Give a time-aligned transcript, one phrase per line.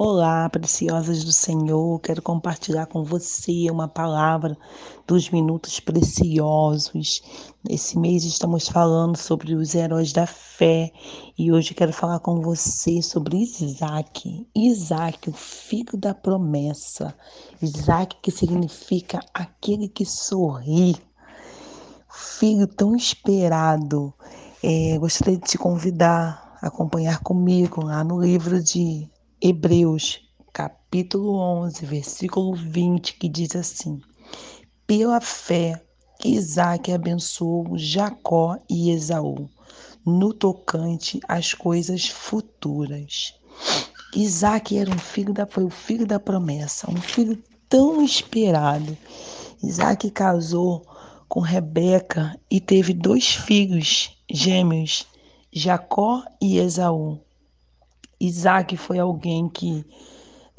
[0.00, 4.56] Olá, preciosas do Senhor, quero compartilhar com você uma palavra
[5.04, 7.20] dos minutos preciosos.
[7.68, 10.92] Esse mês estamos falando sobre os heróis da fé
[11.36, 14.46] e hoje quero falar com você sobre Isaac.
[14.54, 17.12] Isaac, o filho da promessa.
[17.60, 20.94] Isaac, que significa aquele que sorri.
[22.08, 24.14] Filho tão esperado.
[24.62, 29.10] É, gostaria de te convidar a acompanhar comigo lá no livro de
[29.40, 30.20] Hebreus,
[30.52, 34.00] capítulo 11, versículo 20, que diz assim:
[34.84, 35.80] Pela fé,
[36.24, 39.48] Isaac abençoou Jacó e Esaú,
[40.04, 43.32] no tocante às coisas futuras.
[44.16, 48.98] Isaac era um filho da, foi o filho da promessa, um filho tão esperado.
[49.62, 50.84] Isaac casou
[51.28, 55.06] com Rebeca e teve dois filhos gêmeos,
[55.52, 57.20] Jacó e Esaú.
[58.20, 59.84] Isaac foi alguém que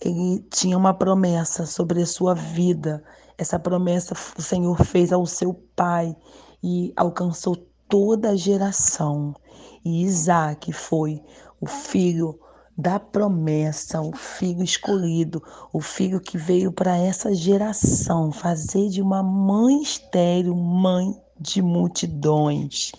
[0.00, 3.02] ele tinha uma promessa sobre a sua vida.
[3.38, 6.14] Essa promessa o Senhor fez ao seu pai
[6.62, 7.56] e alcançou
[7.88, 9.34] toda a geração.
[9.84, 11.22] E Isaac foi
[11.60, 12.38] o filho
[12.76, 19.22] da promessa, o filho escolhido, o filho que veio para essa geração fazer de uma
[19.22, 22.92] mãe estéril mãe de multidões.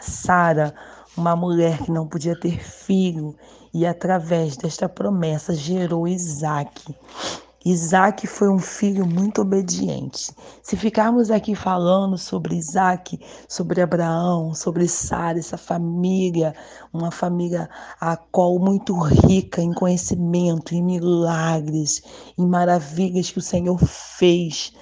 [0.00, 0.72] Sara
[1.18, 3.34] uma mulher que não podia ter filho
[3.74, 6.94] e através desta promessa gerou Isaac.
[7.64, 10.32] Isaac foi um filho muito obediente.
[10.62, 16.54] Se ficarmos aqui falando sobre Isaac, sobre Abraão, sobre Sara, essa família,
[16.92, 17.68] uma família
[18.00, 22.00] a qual muito rica em conhecimento, em milagres,
[22.38, 24.72] em maravilhas que o Senhor fez,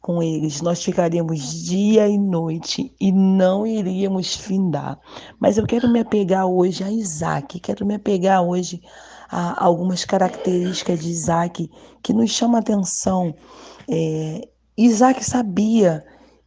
[0.00, 4.98] com eles, nós ficaríamos dia e noite e não iríamos findar.
[5.38, 8.80] Mas eu quero me apegar hoje a Isaac, quero me apegar hoje
[9.30, 11.70] a algumas características de Isaac
[12.02, 13.34] que nos chamam a atenção.
[13.88, 16.04] É, Isaac sabia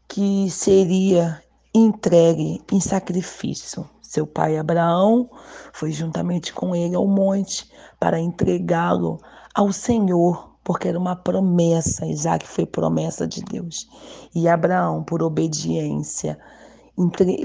[0.08, 1.42] que seria
[1.74, 3.88] entregue em sacrifício.
[4.02, 5.30] Seu pai Abraão
[5.72, 7.68] foi juntamente com ele ao monte
[8.00, 9.20] para entregá-lo
[9.56, 12.06] ao Senhor porque era uma promessa.
[12.06, 13.88] Isaac foi promessa de Deus.
[14.34, 16.38] E Abraão, por obediência,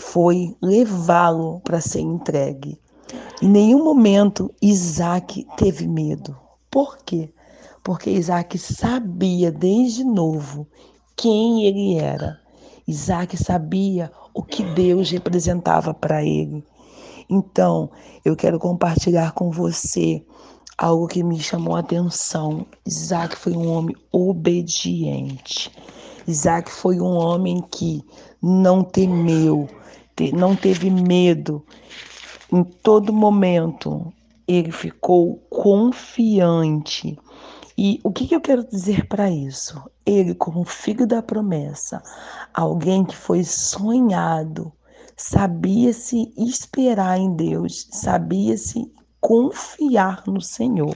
[0.00, 2.78] foi levá-lo para ser entregue.
[3.42, 6.36] Em nenhum momento Isaac teve medo.
[6.70, 7.32] Por quê?
[7.82, 10.66] Porque Isaac sabia desde novo
[11.16, 12.38] quem ele era.
[12.86, 16.64] Isaac sabia o que Deus representava para ele.
[17.30, 17.90] Então,
[18.24, 20.24] eu quero compartilhar com você
[20.78, 22.64] algo que me chamou a atenção.
[22.86, 25.70] Isaac foi um homem obediente.
[26.26, 28.02] Isaac foi um homem que
[28.40, 29.68] não temeu,
[30.32, 31.64] não teve medo.
[32.52, 34.12] Em todo momento,
[34.46, 37.18] ele ficou confiante.
[37.76, 39.80] E o que, eu quero dizer para isso?
[40.04, 42.02] Ele, como filho da promessa,
[42.52, 44.72] alguém que foi sonhado,
[45.16, 48.90] sabia-se esperar em Deus, sabia-se
[49.20, 50.94] confiar no Senhor.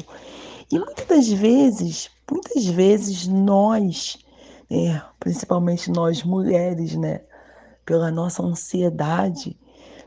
[0.71, 4.19] E muitas das vezes, muitas vezes nós,
[4.71, 7.21] é, principalmente nós mulheres, né,
[7.85, 9.59] pela nossa ansiedade,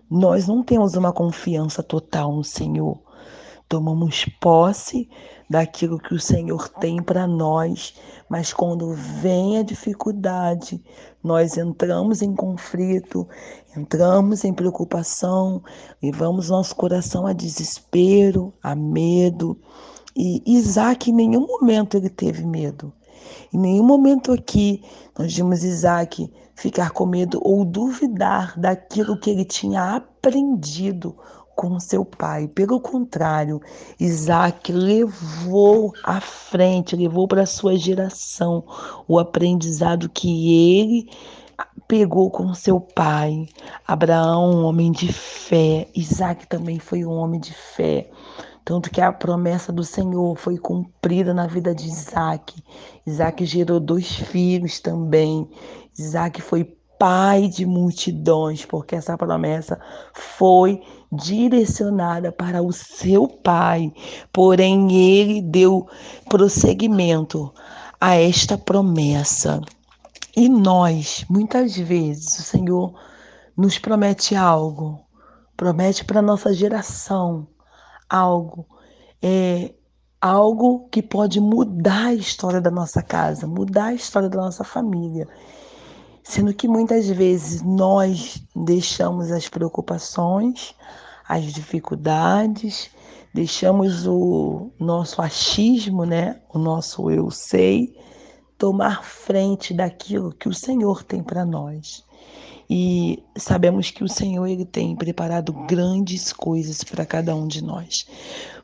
[0.09, 2.99] nós não temos uma confiança total no Senhor.
[3.67, 5.09] Tomamos posse
[5.49, 7.95] daquilo que o Senhor tem para nós,
[8.29, 10.83] mas quando vem a dificuldade,
[11.23, 13.27] nós entramos em conflito,
[13.75, 15.63] entramos em preocupação,
[16.01, 19.59] levamos nosso coração a desespero, a medo.
[20.15, 22.93] E Isaac, em nenhum momento ele teve medo.
[23.53, 24.83] Em nenhum momento aqui
[25.17, 31.15] nós vimos Isaac ficar com medo ou duvidar daquilo que ele tinha aprendido
[31.55, 32.47] com seu pai.
[32.47, 33.61] Pelo contrário,
[33.99, 38.63] Isaac levou à frente, levou para sua geração
[39.07, 41.09] o aprendizado que ele
[41.87, 43.47] pegou com seu pai.
[43.87, 45.87] Abraão, um homem de fé.
[45.95, 48.09] Isaac também foi um homem de fé.
[48.63, 52.55] Tanto que a promessa do Senhor foi cumprida na vida de Isaac.
[53.05, 55.47] Isaac gerou dois filhos também.
[55.97, 59.79] Isaac foi pai de multidões, porque essa promessa
[60.13, 60.81] foi
[61.11, 63.93] direcionada para o seu pai.
[64.31, 65.87] Porém, ele deu
[66.29, 67.53] prosseguimento
[67.99, 69.61] a esta promessa.
[70.35, 72.93] E nós, muitas vezes, o Senhor
[73.55, 74.99] nos promete algo,
[75.55, 77.47] promete para nossa geração
[78.09, 78.67] algo,
[79.21, 79.73] é
[80.19, 85.27] algo que pode mudar a história da nossa casa, mudar a história da nossa família.
[86.27, 90.73] Sendo que muitas vezes nós deixamos as preocupações,
[91.29, 92.89] as dificuldades,
[93.31, 97.95] deixamos o nosso achismo, né, o nosso eu sei,
[98.57, 102.03] tomar frente daquilo que o Senhor tem para nós.
[102.67, 108.07] E sabemos que o Senhor ele tem preparado grandes coisas para cada um de nós.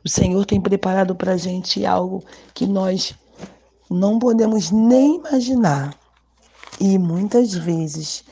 [0.04, 3.14] O Senhor tem preparado para a gente algo que nós
[3.88, 6.01] não podemos nem imaginar.
[6.80, 8.24] E muitas vezes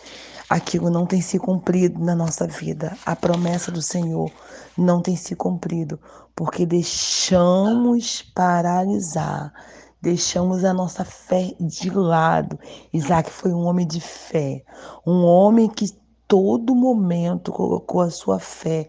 [0.49, 2.97] aquilo não tem se cumprido na nossa vida.
[3.07, 4.31] A promessa do Senhor
[4.77, 5.99] não tem se cumprido
[6.35, 9.53] porque deixamos paralisar,
[10.01, 12.59] deixamos a nossa fé de lado.
[12.93, 14.65] Isaac foi um homem de fé,
[15.07, 15.93] um homem que
[16.27, 18.89] todo momento colocou a sua fé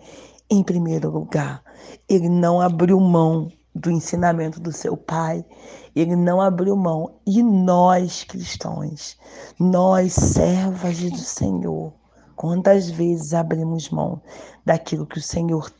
[0.49, 1.63] em primeiro lugar.
[2.07, 5.45] Ele não abriu mão do ensinamento do seu pai,
[5.95, 7.15] ele não abriu mão.
[7.25, 9.17] E nós, cristãos,
[9.59, 11.93] nós, servas do Senhor,
[12.35, 14.21] quantas vezes abrimos mão
[14.65, 15.71] daquilo que o Senhor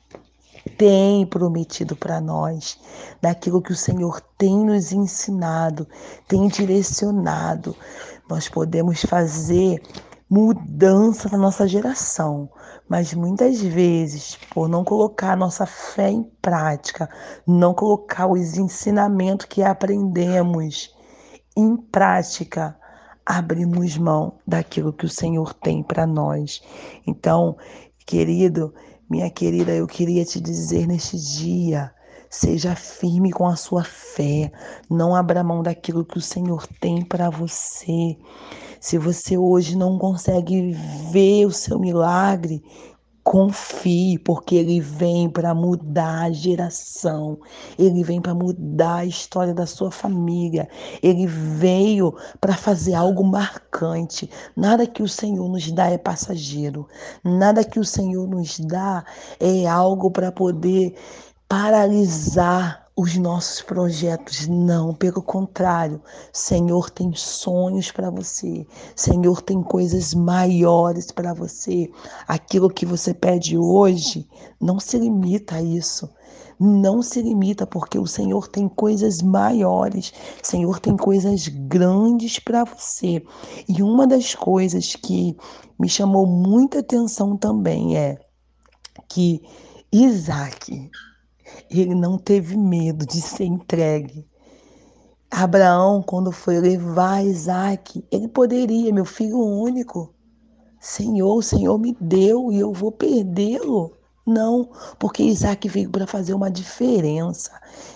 [0.77, 2.79] tem prometido para nós,
[3.21, 5.87] daquilo que o Senhor tem nos ensinado,
[6.27, 7.75] tem direcionado.
[8.29, 9.81] Nós podemos fazer
[10.31, 12.49] mudança na nossa geração,
[12.87, 17.09] mas muitas vezes, por não colocar a nossa fé em prática,
[17.45, 20.95] não colocar os ensinamentos que aprendemos
[21.57, 22.79] em prática,
[23.25, 26.61] abrimos mão daquilo que o Senhor tem para nós.
[27.05, 27.57] Então,
[28.05, 28.73] querido,
[29.09, 31.93] minha querida, eu queria te dizer neste dia,
[32.31, 34.49] seja firme com a sua fé,
[34.89, 38.17] não abra mão daquilo que o Senhor tem para você.
[38.79, 40.71] Se você hoje não consegue
[41.11, 42.63] ver o seu milagre,
[43.23, 47.39] Confie, porque ele vem para mudar a geração,
[47.77, 50.67] ele vem para mudar a história da sua família,
[51.03, 54.27] ele veio para fazer algo marcante.
[54.55, 56.87] Nada que o Senhor nos dá é passageiro,
[57.23, 59.05] nada que o Senhor nos dá
[59.39, 60.95] é algo para poder
[61.51, 64.47] paralisar os nossos projetos.
[64.47, 66.01] Não, pelo contrário,
[66.31, 68.65] Senhor tem sonhos para você.
[68.95, 71.91] Senhor tem coisas maiores para você.
[72.25, 74.25] Aquilo que você pede hoje,
[74.61, 76.09] não se limita a isso.
[76.57, 82.63] Não se limita, porque o Senhor tem coisas maiores, o Senhor tem coisas grandes para
[82.63, 83.21] você.
[83.67, 85.35] E uma das coisas que
[85.77, 88.17] me chamou muita atenção também é
[89.09, 89.41] que
[89.91, 90.89] Isaac,
[91.69, 94.27] ele não teve medo de ser entregue.
[95.29, 100.13] Abraão, quando foi levar Isaac, ele poderia, meu filho único.
[100.79, 103.93] Senhor, o Senhor me deu e eu vou perdê-lo.
[104.25, 104.69] Não,
[104.99, 107.51] porque Isaac veio para fazer uma diferença.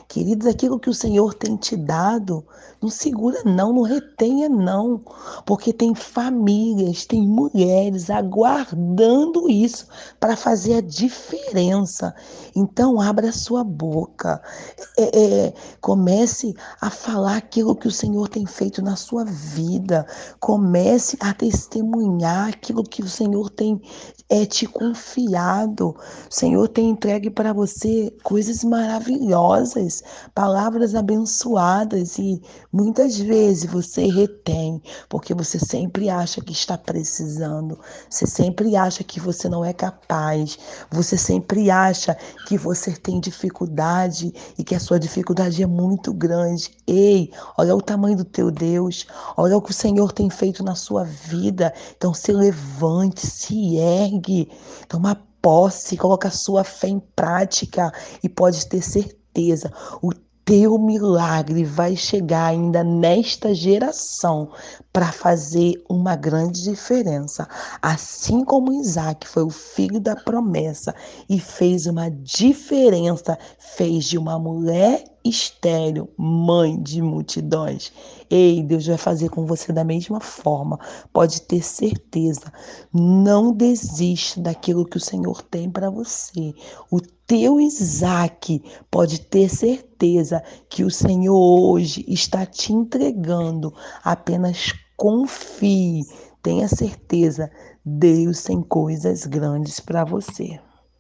[0.07, 2.44] Queridos, aquilo que o Senhor tem te dado,
[2.81, 5.04] não segura não, não retenha não,
[5.45, 9.88] porque tem famílias, tem mulheres aguardando isso
[10.19, 12.16] para fazer a diferença.
[12.56, 14.42] Então, abra sua boca,
[14.98, 20.06] é, é, comece a falar aquilo que o Senhor tem feito na sua vida,
[20.39, 23.81] comece a testemunhar aquilo que o Senhor tem
[24.30, 25.95] é, te confiado.
[26.29, 30.03] O Senhor tem entregue para você coisas maravilhosas
[30.33, 32.41] palavras abençoadas e
[32.71, 37.79] muitas vezes você retém, porque você sempre acha que está precisando,
[38.09, 40.57] você sempre acha que você não é capaz,
[40.91, 42.17] você sempre acha
[42.47, 46.71] que você tem dificuldade e que a sua dificuldade é muito grande.
[46.88, 49.05] Ei, olha o tamanho do teu Deus,
[49.38, 51.74] olha o que o Senhor tem feito na sua vida.
[51.95, 54.50] Então se levante, se ergue,
[54.88, 55.15] toma
[55.46, 59.72] posse, coloca a sua fé em prática e pode ter certeza
[60.02, 60.12] o
[60.44, 64.50] teu milagre vai chegar ainda nesta geração
[64.92, 67.48] para fazer uma grande diferença.
[67.80, 70.96] Assim como Isaac foi o filho da promessa
[71.30, 77.91] e fez uma diferença, fez de uma mulher estéreo, mãe de multidões.
[78.29, 80.79] Ei, Deus vai fazer com você da mesma forma.
[81.12, 82.53] Pode ter certeza.
[82.94, 86.53] Não desista daquilo que o Senhor tem para você.
[86.91, 93.74] O teu Isaac pode ter certeza que o Senhor hoje está te entregando.
[94.03, 96.03] Apenas confie,
[96.44, 97.50] tenha certeza.
[97.84, 100.60] Deus tem coisas grandes para você.